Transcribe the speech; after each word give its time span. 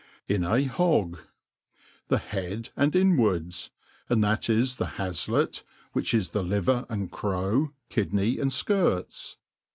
In 0.27 0.43
a 0.43 0.63
Hog^^ 0.67 1.19
THE 2.07 2.17
head 2.17 2.71
arid 2.75 2.95
inwards; 2.95 3.69
and 4.09 4.23
that 4.23 4.49
is 4.49 4.77
the 4.77 4.93
haffct, 4.97 5.63
which 5.93 6.15
is 6.15 6.31
the 6.31 6.41
liver 6.41 6.87
and 6.89 7.11
crow, 7.11 7.73
kidney 7.89 8.39
and 8.39 8.49
ikirts. 8.49 9.37